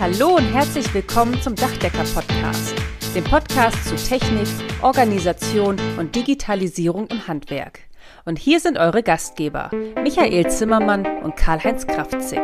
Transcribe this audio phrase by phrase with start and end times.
[0.00, 2.72] Hallo und herzlich willkommen zum Dachdecker-Podcast,
[3.16, 4.46] dem Podcast zu Technik,
[4.80, 7.80] Organisation und Digitalisierung im Handwerk.
[8.24, 12.38] Und hier sind eure Gastgeber, Michael Zimmermann und Karl-Heinz Kraftzig.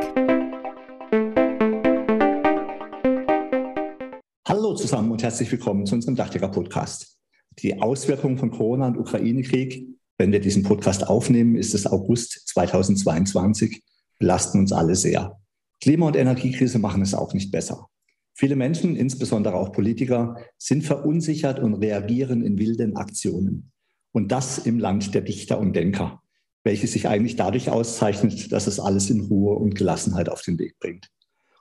[4.48, 7.21] Hallo zusammen und herzlich willkommen zu unserem Dachdecker-Podcast.
[7.61, 9.86] Die Auswirkungen von Corona und Ukraine-Krieg,
[10.18, 13.84] wenn wir diesen Podcast aufnehmen, ist es August 2022,
[14.18, 15.39] belasten uns alle sehr.
[15.85, 17.91] Klima- und Energiekrise machen es auch nicht besser.
[18.32, 23.71] Viele Menschen, insbesondere auch Politiker, sind verunsichert und reagieren in wilden Aktionen.
[24.11, 26.22] Und das im Land der Dichter und Denker,
[26.63, 30.79] welches sich eigentlich dadurch auszeichnet, dass es alles in Ruhe und Gelassenheit auf den Weg
[30.79, 31.11] bringt.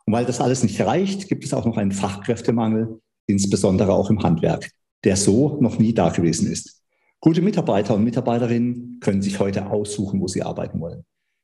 [0.06, 4.24] Und weil das alles nicht reicht, gibt es auch noch einen Fachkräftemangel, insbesondere auch im
[4.24, 4.70] Handwerk,
[5.04, 6.82] der so noch nie da gewesen ist.
[7.20, 11.04] Gute Mitarbeiter und Mitarbeiterinnen können sich heute aussuchen, wo sie arbeiten wollen.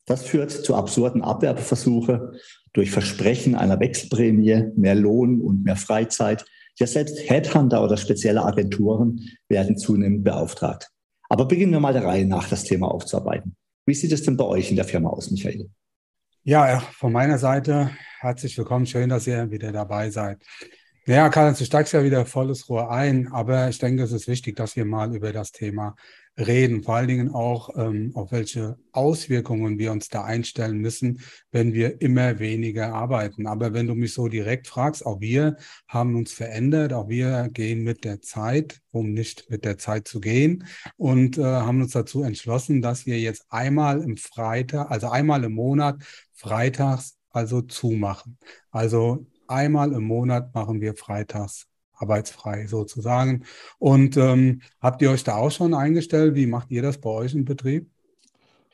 [0.10, 2.34] Das führt zu absurden Abwerbeversuche
[2.74, 6.46] durch Versprechen einer Wechselprämie, mehr Lohn und mehr Freizeit.
[6.80, 10.90] Ja, selbst Headhunter oder spezielle Agenturen werden zunehmend beauftragt.
[11.30, 13.56] Aber beginnen wir mal der Reihe nach, das Thema aufzuarbeiten.
[13.86, 15.70] Wie sieht es denn bei euch in der Firma aus, Michael?
[16.44, 18.88] Ja, von meiner Seite herzlich willkommen.
[18.88, 20.42] Schön, dass ihr wieder dabei seid.
[21.06, 24.56] Ja, Karl, du steigst ja wieder volles Rohr ein, aber ich denke, es ist wichtig,
[24.56, 25.96] dass wir mal über das Thema
[26.40, 31.74] reden, vor allen Dingen auch, ähm, auf welche Auswirkungen wir uns da einstellen müssen, wenn
[31.74, 33.46] wir immer weniger arbeiten.
[33.46, 37.84] Aber wenn du mich so direkt fragst, auch wir haben uns verändert, auch wir gehen
[37.84, 40.66] mit der Zeit, um nicht mit der Zeit zu gehen
[40.98, 45.54] und äh, haben uns dazu entschlossen, dass wir jetzt einmal im Freitag, also einmal im
[45.54, 46.02] Monat
[46.34, 48.38] freitags also zumachen.
[48.72, 51.69] Also einmal im Monat machen wir freitags
[52.00, 53.44] arbeitsfrei sozusagen.
[53.78, 56.36] Und ähm, habt ihr euch da auch schon eingestellt?
[56.36, 57.90] Wie macht ihr das bei euch im Betrieb?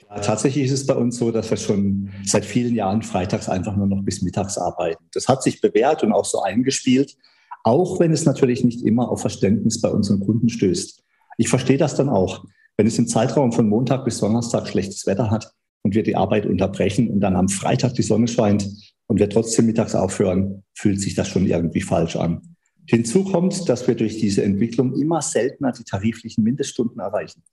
[0.09, 3.75] Ja, tatsächlich ist es bei uns so, dass wir schon seit vielen Jahren freitags einfach
[3.75, 5.03] nur noch bis mittags arbeiten.
[5.13, 7.17] Das hat sich bewährt und auch so eingespielt,
[7.63, 11.03] auch wenn es natürlich nicht immer auf Verständnis bei unseren Kunden stößt.
[11.37, 12.45] Ich verstehe das dann auch.
[12.77, 16.45] Wenn es im Zeitraum von Montag bis Donnerstag schlechtes Wetter hat und wir die Arbeit
[16.45, 18.69] unterbrechen und dann am Freitag die Sonne scheint,
[19.07, 22.54] und wir trotzdem mittags aufhören, fühlt sich das schon irgendwie falsch an.
[22.87, 27.43] Hinzu kommt, dass wir durch diese Entwicklung immer seltener die tariflichen Mindeststunden erreichen.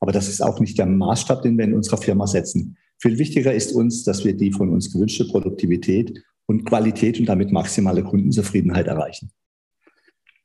[0.00, 2.76] Aber das ist auch nicht der Maßstab, den wir in unserer Firma setzen.
[2.98, 7.52] Viel wichtiger ist uns, dass wir die von uns gewünschte Produktivität und Qualität und damit
[7.52, 9.30] maximale Kundenzufriedenheit erreichen.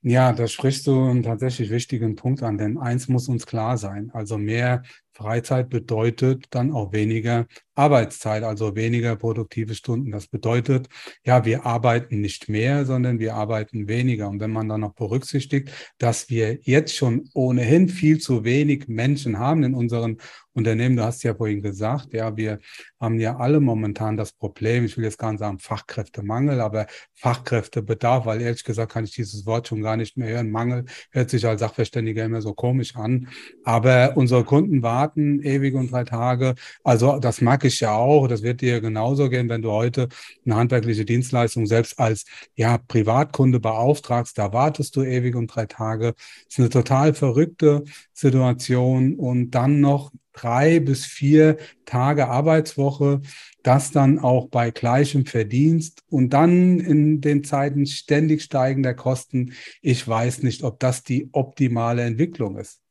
[0.03, 4.11] Ja, da sprichst du einen tatsächlich wichtigen Punkt an, denn eins muss uns klar sein.
[4.13, 4.83] Also mehr
[5.17, 10.11] Freizeit bedeutet dann auch weniger Arbeitszeit, also weniger produktive Stunden.
[10.11, 10.89] Das bedeutet,
[11.25, 14.29] ja, wir arbeiten nicht mehr, sondern wir arbeiten weniger.
[14.29, 19.39] Und wenn man dann noch berücksichtigt, dass wir jetzt schon ohnehin viel zu wenig Menschen
[19.39, 20.17] haben in unseren
[20.53, 22.57] Unternehmen, du hast ja vorhin gesagt, ja, wir
[22.99, 28.25] haben ja alle momentan das Problem, ich will jetzt gar nicht sagen Fachkräftemangel, aber Fachkräftebedarf,
[28.25, 30.49] weil ehrlich gesagt kann ich dieses Wort schon gar nicht mehr hören.
[30.49, 33.27] Mangel hört sich als Sachverständiger immer so komisch an.
[33.63, 36.55] Aber unsere Kunden warten warten, ewig und drei Tage.
[36.83, 38.27] Also das mag ich ja auch.
[38.27, 40.09] Das wird dir genauso gehen, wenn du heute
[40.45, 42.25] eine handwerkliche Dienstleistung selbst als
[42.55, 44.37] ja, Privatkunde beauftragst.
[44.37, 46.13] Da wartest du ewig und drei Tage.
[46.45, 49.15] Das ist eine total verrückte Situation.
[49.15, 53.21] Und dann noch drei bis vier Tage Arbeitswoche,
[53.63, 59.53] das dann auch bei gleichem Verdienst und dann in den Zeiten ständig steigender Kosten.
[59.81, 62.81] Ich weiß nicht, ob das die optimale Entwicklung ist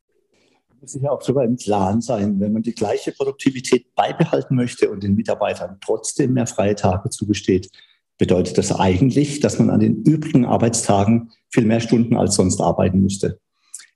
[0.86, 4.88] muss sich ja auch darüber im Klaren sein, wenn man die gleiche Produktivität beibehalten möchte
[4.88, 7.68] und den Mitarbeitern trotzdem mehr freie Tage zugesteht,
[8.18, 13.00] bedeutet das eigentlich, dass man an den übrigen Arbeitstagen viel mehr Stunden als sonst arbeiten
[13.00, 13.40] müsste.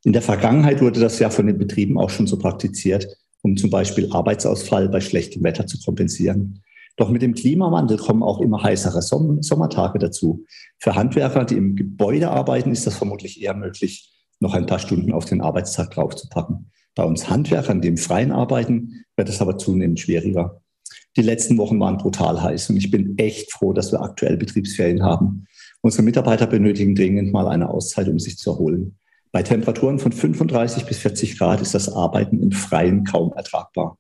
[0.03, 3.07] In der Vergangenheit wurde das ja von den Betrieben auch schon so praktiziert,
[3.43, 6.61] um zum Beispiel Arbeitsausfall bei schlechtem Wetter zu kompensieren.
[6.97, 10.45] Doch mit dem Klimawandel kommen auch immer heißere Sommertage dazu.
[10.81, 15.12] Für Handwerker, die im Gebäude arbeiten, ist das vermutlich eher möglich, noch ein paar Stunden
[15.12, 16.71] auf den Arbeitstag draufzupacken.
[16.95, 20.61] Bei uns Handwerkern, die im Freien arbeiten, wird es aber zunehmend schwieriger.
[21.17, 25.03] Die letzten Wochen waren brutal heiß und ich bin echt froh, dass wir aktuell Betriebsferien
[25.03, 25.47] haben.
[25.81, 28.97] Unsere Mitarbeiter benötigen dringend mal eine Auszeit, um sich zu erholen.
[29.33, 33.97] Bei Temperaturen von 35 bis 40 Grad ist das Arbeiten im Freien kaum ertragbar.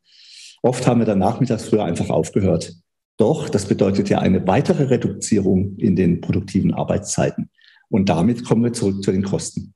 [0.62, 2.74] Oft haben wir dann nachmittags früher einfach aufgehört.
[3.16, 7.50] Doch das bedeutet ja eine weitere Reduzierung in den produktiven Arbeitszeiten.
[7.88, 9.74] Und damit kommen wir zurück zu den Kosten.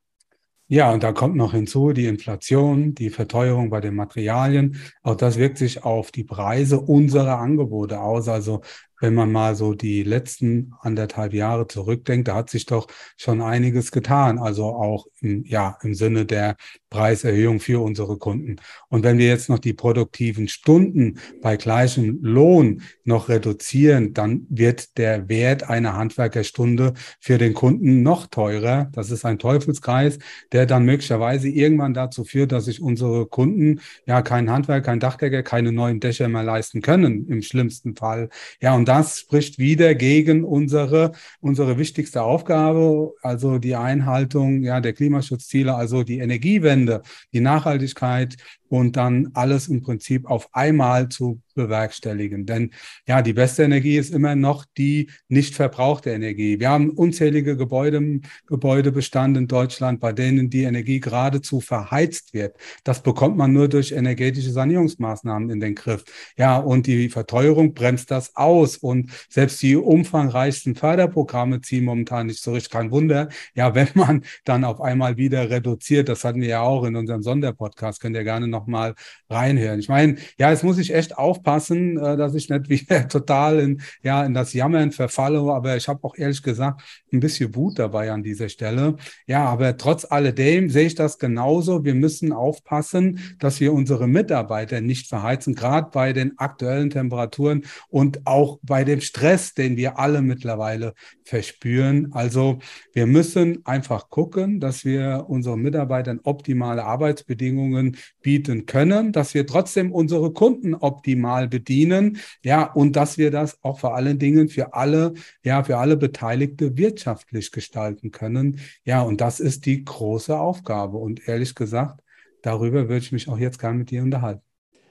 [0.75, 4.77] Ja, und da kommt noch hinzu die Inflation, die Verteuerung bei den Materialien.
[5.05, 8.27] Auch das wirkt sich auf die Preise unserer Angebote aus.
[8.29, 8.61] Also
[9.01, 12.87] wenn man mal so die letzten anderthalb Jahre zurückdenkt, da hat sich doch
[13.17, 14.39] schon einiges getan.
[14.39, 16.57] Also auch im, ja, im Sinne der
[16.91, 18.57] Preiserhöhung für unsere Kunden.
[18.89, 24.97] Und wenn wir jetzt noch die produktiven Stunden bei gleichem Lohn noch reduzieren, dann wird
[24.97, 28.91] der Wert einer Handwerkerstunde für den Kunden noch teurer.
[28.93, 30.19] Das ist ein Teufelskreis,
[30.53, 35.43] der dann möglicherweise irgendwann dazu führt, dass sich unsere Kunden ja keinen Handwerk, kein Dachdecker,
[35.43, 38.29] keine neuen Dächer mehr leisten können, im schlimmsten Fall.
[38.61, 44.93] Ja, und das spricht wieder gegen unsere, unsere wichtigste Aufgabe, also die Einhaltung ja, der
[44.93, 47.03] Klimaschutzziele, also die Energiewende,
[47.33, 48.37] die Nachhaltigkeit
[48.75, 52.45] und dann alles im Prinzip auf einmal zu bewerkstelligen.
[52.45, 52.73] Denn
[53.07, 56.59] ja, die beste Energie ist immer noch die nicht verbrauchte Energie.
[56.59, 62.57] Wir haben unzählige Gebäude, Gebäudebestand in Deutschland, bei denen die Energie geradezu verheizt wird.
[62.83, 66.03] Das bekommt man nur durch energetische Sanierungsmaßnahmen in den Griff.
[66.37, 68.77] Ja, und die Verteuerung bremst das aus.
[68.77, 72.73] Und selbst die umfangreichsten Förderprogramme ziehen momentan nicht so richtig.
[72.73, 73.29] Kein Wunder.
[73.55, 77.23] Ja, wenn man dann auf einmal wieder reduziert, das hatten wir ja auch in unserem
[77.23, 78.95] Sonderpodcast, könnt ihr gerne nochmal
[79.29, 79.79] reinhören.
[79.79, 83.83] Ich meine, ja, es muss ich echt aufpassen, äh, dass ich nicht wieder total in,
[84.03, 86.83] ja, in das Jammern verfalle, aber ich habe auch ehrlich gesagt
[87.13, 88.97] ein bisschen Wut dabei an dieser Stelle.
[89.27, 91.85] Ja, aber trotz alledem sehe ich das genauso.
[91.85, 98.27] Wir müssen aufpassen, dass wir unsere Mitarbeiter nicht verheizen, gerade bei den aktuellen Temperaturen und
[98.27, 100.95] auch bei dem Stress, den wir alle mittlerweile
[101.25, 102.13] verspüren.
[102.13, 102.59] Also
[102.93, 109.93] wir müssen einfach gucken, dass wir unseren Mitarbeitern optimale Arbeitsbedingungen bieten können, dass wir trotzdem
[109.93, 115.15] unsere Kunden optimal bedienen, ja, und dass wir das auch vor allen Dingen für alle,
[115.45, 118.61] ja, für alle Beteiligte wirtschaftlich gestalten können.
[118.85, 120.99] Ja, und das ist die große Aufgabe.
[120.99, 122.01] Und ehrlich gesagt,
[122.43, 124.43] darüber würde ich mich auch jetzt gerne mit dir unterhalten.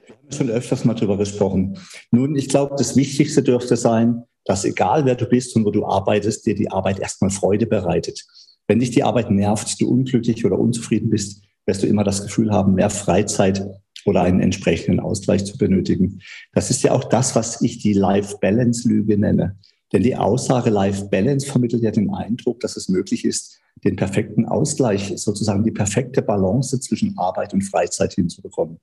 [0.06, 1.78] Wir haben schon öfters mal darüber gesprochen.
[2.12, 5.86] Nun, ich glaube, das Wichtigste dürfte sein, dass egal wer du bist und wo du
[5.86, 8.26] arbeitest, dir die Arbeit erstmal Freude bereitet.
[8.68, 12.52] Wenn dich die Arbeit nervt, du unglücklich oder unzufrieden bist, wirst du immer das Gefühl
[12.52, 13.66] haben, mehr Freizeit
[14.06, 16.20] oder einen entsprechenden Ausgleich zu benötigen.
[16.54, 19.58] Das ist ja auch das, was ich die Life-Balance-Lüge nenne.
[19.94, 25.14] Denn die Aussage Life-Balance vermittelt ja den Eindruck, dass es möglich ist, den perfekten Ausgleich,
[25.16, 28.80] sozusagen die perfekte Balance zwischen Arbeit und Freizeit hinzubekommen.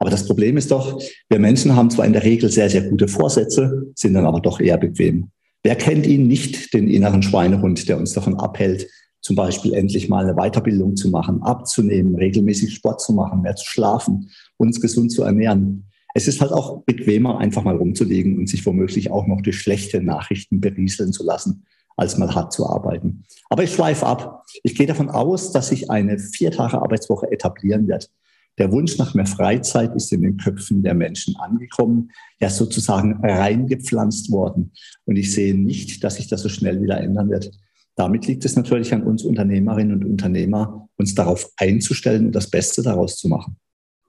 [0.00, 3.08] Aber das Problem ist doch, wir Menschen haben zwar in der Regel sehr, sehr gute
[3.08, 5.30] Vorsätze, sind dann aber doch eher bequem.
[5.62, 8.86] Wer kennt ihn nicht, den inneren Schweinehund, der uns davon abhält,
[9.24, 13.64] zum Beispiel endlich mal eine Weiterbildung zu machen, abzunehmen, regelmäßig Sport zu machen, mehr zu
[13.64, 15.86] schlafen, uns gesund zu ernähren.
[16.14, 20.02] Es ist halt auch bequemer, einfach mal rumzulegen und sich womöglich auch noch durch schlechte
[20.02, 21.64] Nachrichten berieseln zu lassen,
[21.96, 23.24] als mal hart zu arbeiten.
[23.48, 24.44] Aber ich schweife ab.
[24.62, 28.10] Ich gehe davon aus, dass sich eine vier Tage Arbeitswoche etablieren wird.
[28.58, 32.10] Der Wunsch nach mehr Freizeit ist in den Köpfen der Menschen angekommen,
[32.40, 34.72] ja sozusagen reingepflanzt worden.
[35.06, 37.50] Und ich sehe nicht, dass sich das so schnell wieder ändern wird.
[37.96, 42.82] Damit liegt es natürlich an uns Unternehmerinnen und Unternehmer, uns darauf einzustellen und das Beste
[42.82, 43.56] daraus zu machen.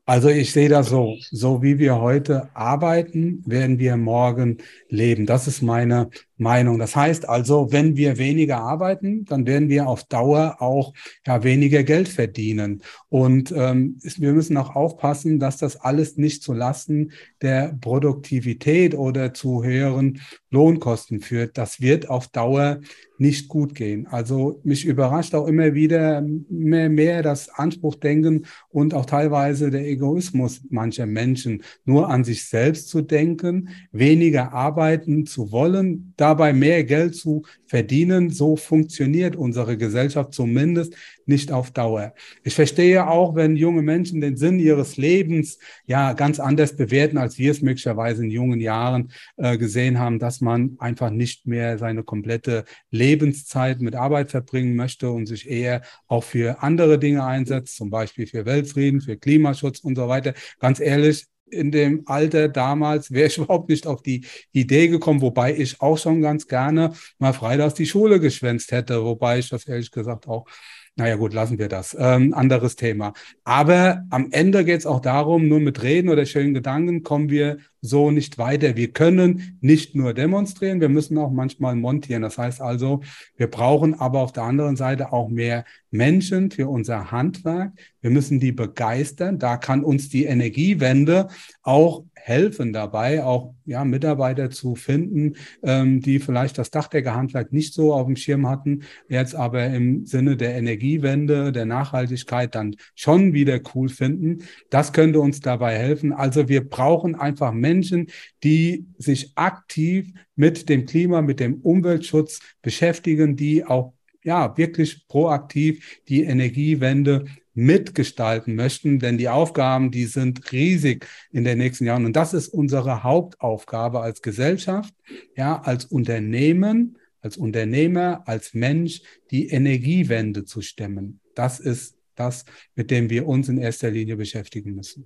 [0.07, 5.25] Also ich sehe das so, so wie wir heute arbeiten, werden wir morgen leben.
[5.25, 6.77] Das ist meine Meinung.
[6.77, 10.93] Das heißt also, wenn wir weniger arbeiten, dann werden wir auf Dauer auch
[11.25, 12.83] ja, weniger Geld verdienen.
[13.09, 17.11] Und ähm, wir müssen auch aufpassen, dass das alles nicht zu Lasten
[17.41, 20.21] der Produktivität oder zu höheren
[20.55, 21.57] Lohnkosten führt.
[21.57, 22.79] Das wird auf Dauer
[23.17, 24.07] nicht gut gehen.
[24.07, 30.61] Also mich überrascht auch immer wieder mehr, mehr das Anspruchdenken und auch teilweise der Egoismus
[30.69, 37.15] mancher Menschen, nur an sich selbst zu denken, weniger arbeiten zu wollen dabei mehr Geld
[37.15, 38.29] zu verdienen.
[38.29, 40.95] So funktioniert unsere Gesellschaft zumindest
[41.25, 42.13] nicht auf Dauer.
[42.43, 47.37] Ich verstehe auch, wenn junge Menschen den Sinn ihres Lebens ja ganz anders bewerten, als
[47.37, 52.03] wir es möglicherweise in jungen Jahren äh, gesehen haben, dass man einfach nicht mehr seine
[52.03, 57.89] komplette Lebenszeit mit Arbeit verbringen möchte und sich eher auch für andere Dinge einsetzt, zum
[57.89, 60.33] Beispiel für Weltfrieden, für Klimaschutz und so weiter.
[60.59, 65.55] Ganz ehrlich, in dem Alter damals wäre ich überhaupt nicht auf die Idee gekommen, wobei
[65.55, 69.91] ich auch schon ganz gerne mal freitags die Schule geschwänzt hätte, wobei ich das ehrlich
[69.91, 70.45] gesagt auch
[70.95, 71.95] naja gut, lassen wir das.
[71.99, 73.13] Ähm, anderes Thema.
[73.43, 77.57] Aber am Ende geht es auch darum, nur mit Reden oder schönen Gedanken kommen wir
[77.85, 78.75] so nicht weiter.
[78.75, 82.21] Wir können nicht nur demonstrieren, wir müssen auch manchmal montieren.
[82.21, 83.01] Das heißt also,
[83.37, 87.71] wir brauchen aber auf der anderen Seite auch mehr Menschen für unser Handwerk.
[88.01, 89.39] Wir müssen die begeistern.
[89.39, 91.27] Da kann uns die Energiewende
[91.63, 97.93] auch helfen dabei, auch ja, Mitarbeiter zu finden, ähm, die vielleicht das Dachdeckerhandwerk nicht so
[97.93, 103.59] auf dem Schirm hatten, jetzt aber im Sinne der Energiewende, der Nachhaltigkeit dann schon wieder
[103.75, 104.39] cool finden.
[104.71, 106.13] Das könnte uns dabei helfen.
[106.13, 108.07] Also wir brauchen einfach Menschen, Menschen,
[108.43, 116.01] die sich aktiv mit dem Klima, mit dem Umweltschutz beschäftigen, die auch ja wirklich proaktiv
[116.07, 122.15] die Energiewende mitgestalten möchten, denn die Aufgaben, die sind riesig in den nächsten Jahren und
[122.15, 124.93] das ist unsere Hauptaufgabe als Gesellschaft,
[125.37, 129.01] ja, als Unternehmen, als Unternehmer, als Mensch,
[129.31, 131.21] die Energiewende zu stemmen.
[131.33, 135.05] Das ist das, mit dem wir uns in erster Linie beschäftigen müssen.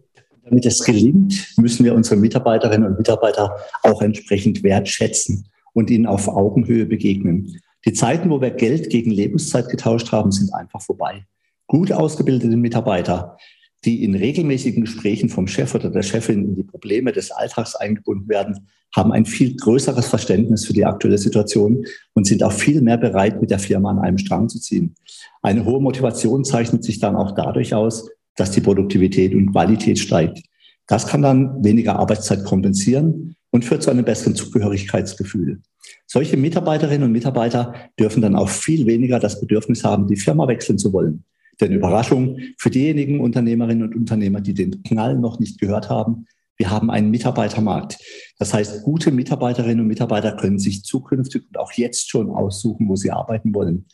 [0.50, 6.28] Damit es gelingt, müssen wir unsere Mitarbeiterinnen und Mitarbeiter auch entsprechend wertschätzen und ihnen auf
[6.28, 7.60] Augenhöhe begegnen.
[7.86, 11.26] Die Zeiten, wo wir Geld gegen Lebenszeit getauscht haben, sind einfach vorbei.
[11.68, 13.38] Gut ausgebildete Mitarbeiter,
[13.86, 18.28] die in regelmäßigen Gesprächen vom Chef oder der Chefin in die Probleme des Alltags eingebunden
[18.28, 22.98] werden, haben ein viel größeres Verständnis für die aktuelle Situation und sind auch viel mehr
[22.98, 24.96] bereit, mit der Firma an einem Strang zu ziehen.
[25.44, 30.42] Eine hohe Motivation zeichnet sich dann auch dadurch aus, dass die Produktivität und Qualität steigt.
[30.88, 35.62] Das kann dann weniger Arbeitszeit kompensieren und führt zu einem besseren Zugehörigkeitsgefühl.
[36.08, 40.78] Solche Mitarbeiterinnen und Mitarbeiter dürfen dann auch viel weniger das Bedürfnis haben, die Firma wechseln
[40.78, 41.24] zu wollen.
[41.62, 46.26] Denn Überraschung für diejenigen Unternehmerinnen und Unternehmer, die den Knall noch nicht gehört haben,
[46.58, 47.98] wir haben einen Mitarbeitermarkt.
[48.38, 52.96] Das heißt, gute Mitarbeiterinnen und Mitarbeiter können sich zukünftig und auch jetzt schon aussuchen, wo
[52.96, 53.86] sie arbeiten wollen.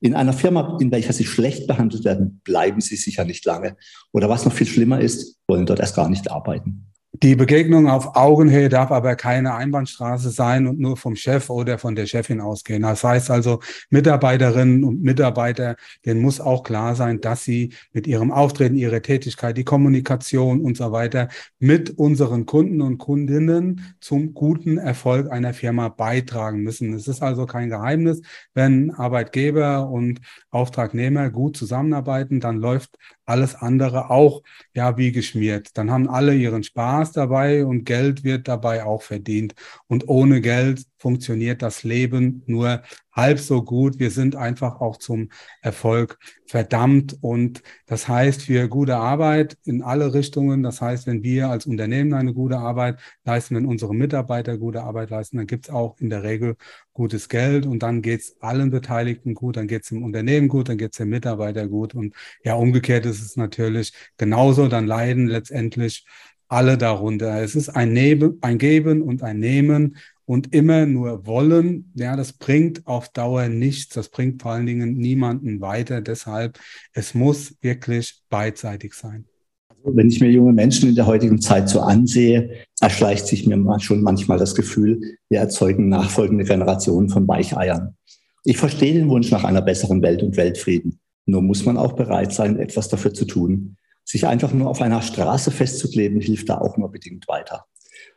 [0.00, 3.76] In einer Firma, in welcher sie schlecht behandelt werden, bleiben sie sicher nicht lange.
[4.12, 6.87] Oder was noch viel schlimmer ist, wollen dort erst gar nicht arbeiten.
[7.20, 11.96] Die Begegnung auf Augenhöhe darf aber keine Einbahnstraße sein und nur vom Chef oder von
[11.96, 12.82] der Chefin ausgehen.
[12.82, 13.58] Das heißt also,
[13.90, 15.74] Mitarbeiterinnen und Mitarbeiter,
[16.06, 20.76] denen muss auch klar sein, dass sie mit ihrem Auftreten, ihrer Tätigkeit, die Kommunikation und
[20.76, 21.26] so weiter
[21.58, 26.92] mit unseren Kunden und Kundinnen zum guten Erfolg einer Firma beitragen müssen.
[26.92, 28.22] Es ist also kein Geheimnis,
[28.54, 30.20] wenn Arbeitgeber und
[30.50, 35.76] Auftragnehmer gut zusammenarbeiten, dann läuft alles andere auch ja wie geschmiert.
[35.76, 39.54] Dann haben alle ihren Spaß dabei und Geld wird dabei auch verdient.
[39.86, 43.98] Und ohne Geld funktioniert das Leben nur halb so gut.
[43.98, 47.18] Wir sind einfach auch zum Erfolg verdammt.
[47.20, 50.62] Und das heißt für gute Arbeit in alle Richtungen.
[50.62, 55.10] Das heißt, wenn wir als Unternehmen eine gute Arbeit leisten, wenn unsere Mitarbeiter gute Arbeit
[55.10, 56.56] leisten, dann gibt es auch in der Regel
[56.92, 60.68] gutes Geld und dann geht es allen Beteiligten gut, dann geht es dem Unternehmen gut,
[60.68, 61.94] dann geht es dem Mitarbeiter gut.
[61.94, 64.68] Und ja, umgekehrt ist es natürlich genauso.
[64.68, 66.06] Dann leiden letztendlich
[66.48, 67.42] alle darunter.
[67.42, 72.32] Es ist ein, Neben, ein Geben und ein Nehmen und immer nur wollen, ja, das
[72.32, 73.94] bringt auf Dauer nichts.
[73.94, 76.00] Das bringt vor allen Dingen niemanden weiter.
[76.00, 76.58] Deshalb,
[76.92, 79.24] es muss wirklich beidseitig sein.
[79.68, 82.50] Also, wenn ich mir junge Menschen in der heutigen Zeit so ansehe,
[82.80, 85.00] erschleicht sich mir schon manchmal das Gefühl,
[85.30, 87.96] wir erzeugen nachfolgende Generationen von Weicheiern.
[88.44, 91.00] Ich verstehe den Wunsch nach einer besseren Welt und Weltfrieden.
[91.26, 93.76] Nur muss man auch bereit sein, etwas dafür zu tun.
[94.08, 97.66] Sich einfach nur auf einer Straße festzukleben, hilft da auch nur bedingt weiter.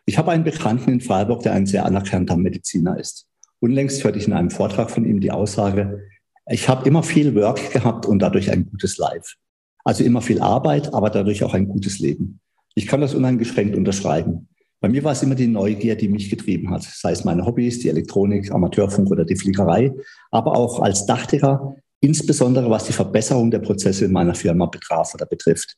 [0.05, 3.27] Ich habe einen Bekannten in Freiburg, der ein sehr anerkannter Mediziner ist.
[3.59, 5.99] Unlängst hörte ich in einem Vortrag von ihm die Aussage,
[6.49, 9.35] ich habe immer viel Work gehabt und dadurch ein gutes Life.
[9.83, 12.39] Also immer viel Arbeit, aber dadurch auch ein gutes Leben.
[12.73, 14.47] Ich kann das uneingeschränkt unterschreiben.
[14.79, 17.79] Bei mir war es immer die Neugier, die mich getrieben hat, sei es meine Hobbys,
[17.79, 19.91] die Elektronik, Amateurfunk oder die Fliegerei,
[20.31, 25.25] aber auch als Dachdecker insbesondere was die Verbesserung der Prozesse in meiner Firma betraf oder
[25.25, 25.77] betrifft.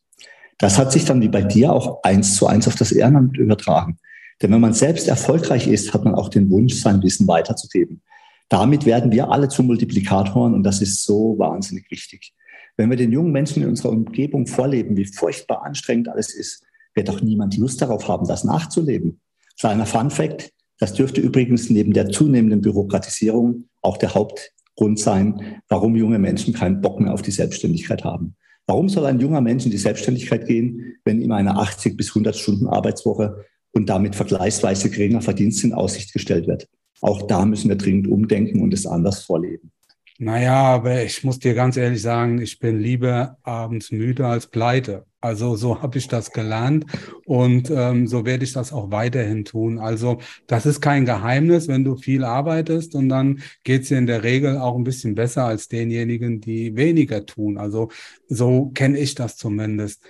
[0.58, 3.98] Das hat sich dann wie bei dir auch eins zu eins auf das Ehrenamt übertragen.
[4.42, 8.02] Denn wenn man selbst erfolgreich ist, hat man auch den Wunsch, sein Wissen weiterzugeben.
[8.50, 12.34] Damit werden wir alle zu Multiplikatoren und das ist so wahnsinnig wichtig.
[12.76, 16.64] Wenn wir den jungen Menschen in unserer Umgebung vorleben, wie furchtbar anstrengend alles ist,
[16.96, 19.22] wird doch niemand Lust darauf haben, das nachzuleben.
[19.60, 25.62] Kleiner Fun Fact, das dürfte übrigens neben der zunehmenden Bürokratisierung auch der Haupt Grund sein,
[25.68, 28.36] warum junge Menschen keinen Bock mehr auf die Selbstständigkeit haben.
[28.66, 32.36] Warum soll ein junger Mensch in die Selbstständigkeit gehen, wenn ihm eine 80 bis 100
[32.36, 36.68] Stunden Arbeitswoche und damit vergleichsweise geringer Verdienst in Aussicht gestellt wird?
[37.02, 39.72] Auch da müssen wir dringend umdenken und es anders vorleben.
[40.20, 45.06] Naja, aber ich muss dir ganz ehrlich sagen, ich bin lieber abends müde als pleite.
[45.22, 46.86] Also so habe ich das gelernt
[47.26, 49.80] und ähm, so werde ich das auch weiterhin tun.
[49.80, 54.06] Also das ist kein Geheimnis, wenn du viel arbeitest und dann geht es dir in
[54.06, 57.58] der Regel auch ein bisschen besser als denjenigen, die weniger tun.
[57.58, 57.90] Also
[58.28, 60.04] so kenne ich das zumindest.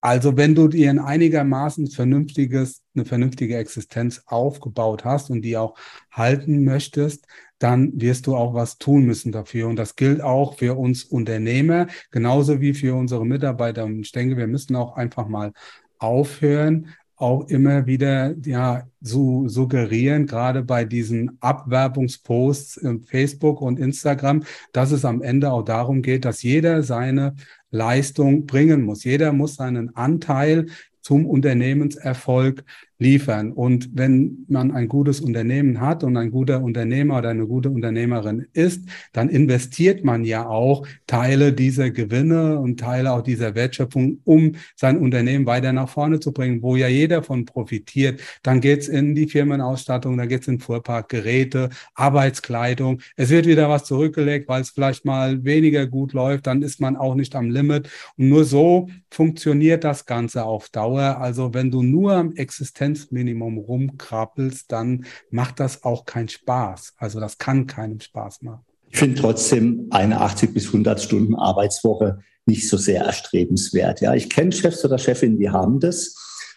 [0.00, 5.76] Also wenn du dir ein einigermaßen vernünftiges, eine vernünftige Existenz aufgebaut hast und die auch
[6.10, 7.26] halten möchtest,
[7.62, 9.68] dann wirst du auch was tun müssen dafür.
[9.68, 13.84] Und das gilt auch für uns Unternehmer, genauso wie für unsere Mitarbeiter.
[13.84, 15.52] Und ich denke, wir müssen auch einfach mal
[15.98, 24.42] aufhören, auch immer wieder ja zu suggerieren, gerade bei diesen Abwerbungsposts im Facebook und Instagram,
[24.72, 27.36] dass es am Ende auch darum geht, dass jeder seine
[27.70, 29.04] Leistung bringen muss.
[29.04, 30.66] Jeder muss seinen Anteil
[31.00, 32.64] zum Unternehmenserfolg
[33.02, 33.52] liefern.
[33.52, 38.46] Und wenn man ein gutes Unternehmen hat und ein guter Unternehmer oder eine gute Unternehmerin
[38.52, 44.52] ist, dann investiert man ja auch Teile dieser Gewinne und Teile auch dieser Wertschöpfung, um
[44.76, 48.20] sein Unternehmen weiter nach vorne zu bringen, wo ja jeder von profitiert.
[48.42, 53.00] Dann geht's in die Firmenausstattung, da geht's in Fuhrpark, Geräte, Arbeitskleidung.
[53.16, 56.96] Es wird wieder was zurückgelegt, weil es vielleicht mal weniger gut läuft, dann ist man
[56.96, 57.88] auch nicht am Limit.
[58.16, 61.18] Und nur so funktioniert das Ganze auf Dauer.
[61.20, 62.32] Also wenn du nur am
[62.92, 66.94] Existenzminimum rumkrabbelst, dann macht das auch keinen Spaß.
[66.98, 68.64] Also das kann keinen Spaß machen.
[68.90, 74.00] Ich finde trotzdem eine 80 bis 100 Stunden Arbeitswoche nicht so sehr erstrebenswert.
[74.00, 76.14] Ja, ich kenne Chefs oder Chefinnen, die haben das.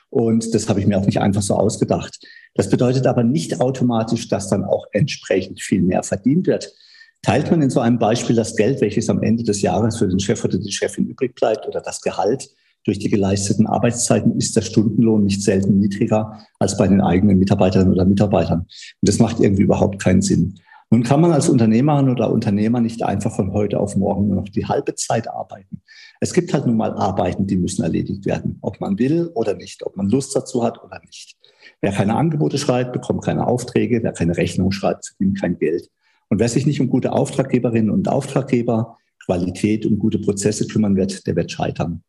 [0.10, 2.20] Und das habe ich mir auch nicht einfach so ausgedacht.
[2.54, 6.74] Das bedeutet aber nicht automatisch, dass dann auch entsprechend viel mehr verdient wird.
[7.22, 10.20] Teilt man in so einem Beispiel das Geld, welches am Ende des Jahres für den
[10.20, 12.50] Chef oder die Chefin übrig bleibt oder das Gehalt
[12.86, 17.94] durch die geleisteten Arbeitszeiten, ist der Stundenlohn nicht selten niedriger als bei den eigenen Mitarbeiterinnen
[17.94, 18.60] oder Mitarbeitern.
[18.62, 18.70] Und
[19.02, 20.56] das macht irgendwie überhaupt keinen Sinn.
[20.92, 24.50] Nun kann man als Unternehmerin oder Unternehmer nicht einfach von heute auf morgen nur noch
[24.50, 25.82] die halbe Zeit arbeiten.
[26.22, 29.84] Es gibt halt nun mal Arbeiten, die müssen erledigt werden, ob man will oder nicht,
[29.86, 31.36] ob man Lust dazu hat oder nicht.
[31.82, 34.02] Wer keine Angebote schreibt, bekommt keine Aufträge.
[34.04, 35.90] Wer keine Rechnung schreibt, verdient kein Geld.
[36.30, 41.26] Und wer sich nicht um gute Auftraggeberinnen und Auftraggeber, Qualität und gute Prozesse kümmern wird,
[41.28, 42.04] der wird scheitern.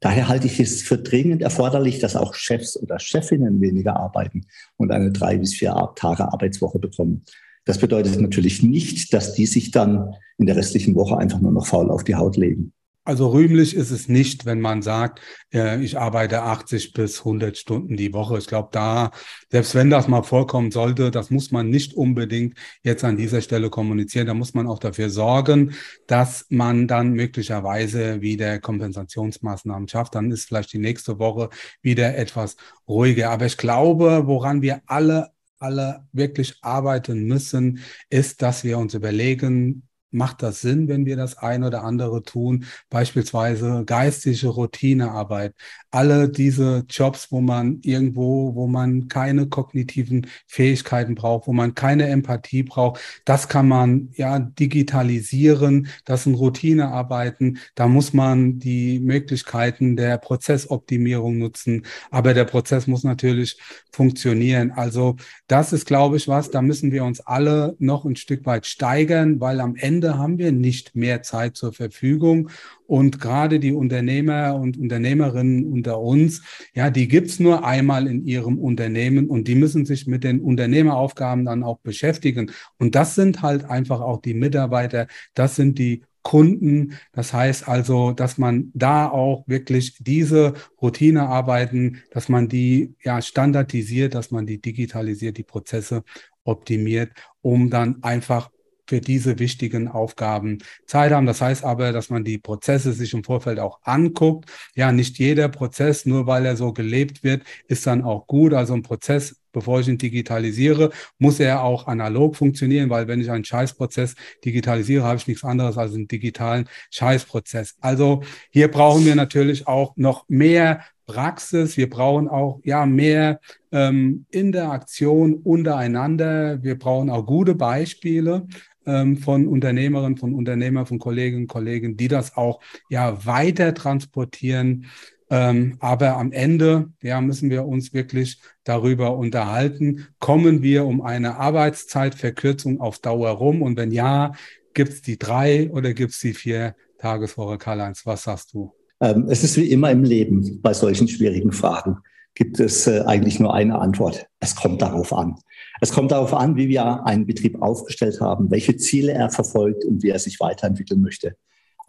[0.00, 4.90] Daher halte ich es für dringend erforderlich, dass auch Chefs oder Chefinnen weniger arbeiten und
[4.90, 7.24] eine drei bis vier Tage Arbeitswoche bekommen.
[7.66, 11.66] Das bedeutet natürlich nicht, dass die sich dann in der restlichen Woche einfach nur noch
[11.66, 12.72] faul auf die Haut legen.
[13.10, 15.20] Also rühmlich ist es nicht, wenn man sagt,
[15.52, 18.38] äh, ich arbeite 80 bis 100 Stunden die Woche.
[18.38, 19.10] Ich glaube, da,
[19.50, 23.68] selbst wenn das mal vorkommen sollte, das muss man nicht unbedingt jetzt an dieser Stelle
[23.68, 24.28] kommunizieren.
[24.28, 25.74] Da muss man auch dafür sorgen,
[26.06, 30.14] dass man dann möglicherweise wieder Kompensationsmaßnahmen schafft.
[30.14, 31.48] Dann ist vielleicht die nächste Woche
[31.82, 32.54] wieder etwas
[32.86, 33.30] ruhiger.
[33.30, 39.89] Aber ich glaube, woran wir alle alle wirklich arbeiten müssen, ist, dass wir uns überlegen,
[40.10, 45.54] macht das Sinn, wenn wir das ein oder andere tun, beispielsweise geistige Routinearbeit,
[45.90, 52.08] alle diese Jobs, wo man irgendwo, wo man keine kognitiven Fähigkeiten braucht, wo man keine
[52.08, 59.96] Empathie braucht, das kann man ja digitalisieren, das sind Routinearbeiten, da muss man die Möglichkeiten
[59.96, 63.58] der Prozessoptimierung nutzen, aber der Prozess muss natürlich
[63.92, 64.70] funktionieren.
[64.70, 68.66] Also das ist, glaube ich, was, da müssen wir uns alle noch ein Stück weit
[68.66, 72.50] steigern, weil am Ende haben wir nicht mehr Zeit zur Verfügung
[72.86, 76.42] und gerade die Unternehmer und Unternehmerinnen unter uns,
[76.74, 81.44] ja, die gibt's nur einmal in ihrem Unternehmen und die müssen sich mit den Unternehmeraufgaben
[81.44, 82.50] dann auch beschäftigen.
[82.78, 86.98] Und das sind halt einfach auch die Mitarbeiter, das sind die Kunden.
[87.12, 94.14] Das heißt also, dass man da auch wirklich diese Routinearbeiten, dass man die ja standardisiert,
[94.14, 96.02] dass man die digitalisiert, die Prozesse
[96.44, 98.50] optimiert, um dann einfach
[98.90, 101.24] für diese wichtigen Aufgaben Zeit haben.
[101.24, 104.50] Das heißt aber, dass man die Prozesse sich im Vorfeld auch anguckt.
[104.74, 108.52] Ja, nicht jeder Prozess, nur weil er so gelebt wird, ist dann auch gut.
[108.52, 113.30] Also ein Prozess bevor ich ihn digitalisiere, muss er auch analog funktionieren, weil wenn ich
[113.30, 117.76] einen Scheißprozess digitalisiere, habe ich nichts anderes als einen digitalen Scheißprozess.
[117.80, 121.76] Also hier brauchen wir natürlich auch noch mehr Praxis.
[121.76, 123.40] Wir brauchen auch ja mehr
[123.72, 126.62] ähm, Interaktion untereinander.
[126.62, 128.46] Wir brauchen auch gute Beispiele
[128.86, 134.86] ähm, von Unternehmerinnen, von Unternehmern, von Kolleginnen und Kollegen, die das auch ja weiter transportieren.
[135.30, 141.36] Ähm, aber am Ende ja, müssen wir uns wirklich darüber unterhalten, kommen wir um eine
[141.36, 143.62] Arbeitszeitverkürzung auf Dauer rum?
[143.62, 144.32] Und wenn ja,
[144.74, 147.58] gibt es die drei oder gibt es die vier Tageswoche?
[147.58, 148.72] Karl-Heinz, was sagst du?
[149.00, 151.98] Ähm, es ist wie immer im Leben bei solchen schwierigen Fragen
[152.34, 154.26] gibt es äh, eigentlich nur eine Antwort.
[154.40, 155.36] Es kommt darauf an.
[155.80, 160.02] Es kommt darauf an, wie wir einen Betrieb aufgestellt haben, welche Ziele er verfolgt und
[160.02, 161.36] wie er sich weiterentwickeln möchte.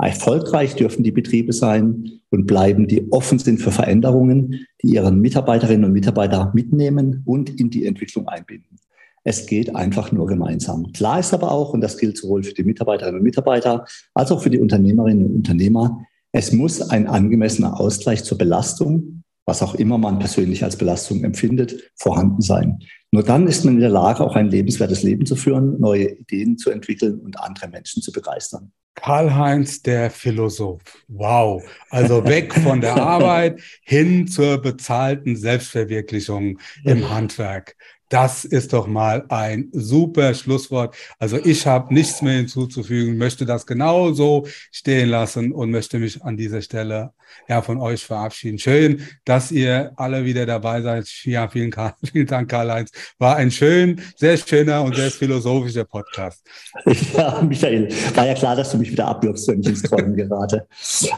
[0.02, 5.86] Erfolgreich dürfen die Betriebe sein und bleiben, die offen sind für Veränderungen, die ihren Mitarbeiterinnen
[5.86, 8.80] und Mitarbeiter mitnehmen und in die Entwicklung einbinden.
[9.24, 10.92] Es geht einfach nur gemeinsam.
[10.94, 13.86] Klar ist aber auch, und das gilt sowohl für die Mitarbeiterinnen und Mitarbeiter
[14.16, 19.62] als auch für die Unternehmerinnen und Unternehmer, es muss ein angemessener Ausgleich zur Belastung, was
[19.62, 22.80] auch immer man persönlich als Belastung empfindet, vorhanden sein.
[23.12, 26.58] Nur dann ist man in der Lage, auch ein lebenswertes Leben zu führen, neue Ideen
[26.58, 28.72] zu entwickeln und andere Menschen zu begeistern.
[28.96, 30.82] Karl-Heinz, der Philosoph.
[31.08, 31.64] Wow.
[31.90, 37.76] Also weg von der Arbeit hin zur bezahlten Selbstverwirklichung im Handwerk.
[38.12, 40.94] Das ist doch mal ein super Schlusswort.
[41.18, 46.22] Also ich habe nichts mehr hinzuzufügen, möchte das genau so stehen lassen und möchte mich
[46.22, 47.14] an dieser Stelle
[47.48, 48.60] ja von euch verabschieden.
[48.60, 51.08] Schön, dass ihr alle wieder dabei seid.
[51.24, 51.72] Ja, vielen,
[52.12, 52.92] vielen Dank, Karl-Heinz.
[53.18, 56.46] War ein schön, sehr schöner und sehr philosophischer Podcast.
[57.14, 60.68] Ja, Michael, war ja klar, dass du mich wieder abwirfst, wenn ich ins Träumen gerate.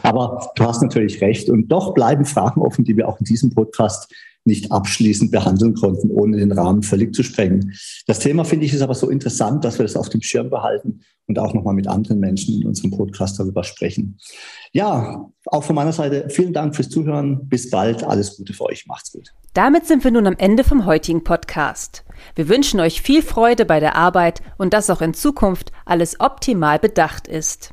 [0.02, 1.50] Aber du hast natürlich recht.
[1.50, 4.12] Und doch bleiben Fragen offen, die wir auch in diesem Podcast
[4.44, 7.74] nicht abschließend behandeln konnten, ohne den Rahmen völlig zu sprengen.
[8.06, 11.00] Das Thema finde ich ist aber so interessant, dass wir das auf dem Schirm behalten
[11.26, 14.18] und auch nochmal mit anderen Menschen in unserem Podcast darüber sprechen.
[14.72, 17.48] Ja, auch von meiner Seite vielen Dank fürs Zuhören.
[17.48, 18.04] Bis bald.
[18.04, 18.86] Alles Gute für euch.
[18.86, 19.30] Macht's gut.
[19.54, 22.04] Damit sind wir nun am Ende vom heutigen Podcast.
[22.34, 26.78] Wir wünschen euch viel Freude bei der Arbeit und dass auch in Zukunft alles optimal
[26.78, 27.72] bedacht ist.